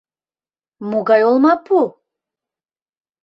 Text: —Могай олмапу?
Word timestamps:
—Могай 0.89 1.21
олмапу? 1.29 1.79